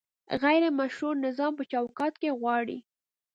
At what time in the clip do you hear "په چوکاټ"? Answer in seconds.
1.57-2.13